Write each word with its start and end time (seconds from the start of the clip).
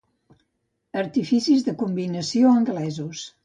Artificis 1.03 1.67
de 1.69 1.77
combinació 1.85 2.59
anglesos. 2.61 3.27